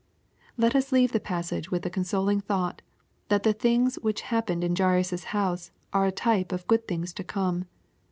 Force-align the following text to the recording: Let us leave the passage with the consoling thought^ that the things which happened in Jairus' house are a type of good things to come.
Let 0.57 0.73
us 0.75 0.91
leave 0.91 1.11
the 1.11 1.19
passage 1.19 1.69
with 1.69 1.83
the 1.83 1.89
consoling 1.91 2.41
thought^ 2.41 2.79
that 3.29 3.43
the 3.43 3.53
things 3.53 3.97
which 4.01 4.21
happened 4.21 4.63
in 4.63 4.75
Jairus' 4.75 5.25
house 5.25 5.69
are 5.93 6.07
a 6.07 6.11
type 6.11 6.51
of 6.51 6.67
good 6.67 6.87
things 6.87 7.13
to 7.13 7.23
come. 7.23 7.65